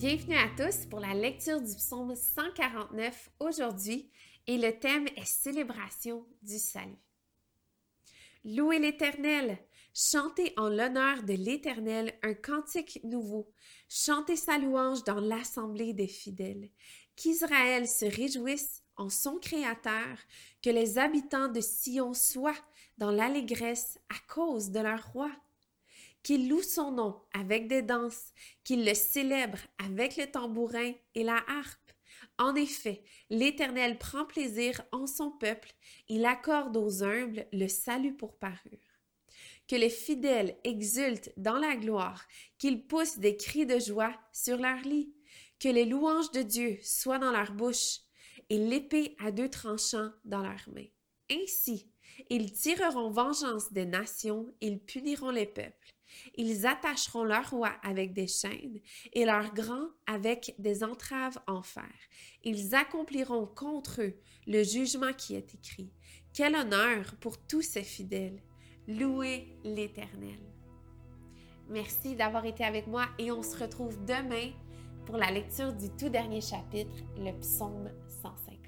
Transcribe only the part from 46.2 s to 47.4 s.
de Dieu soient dans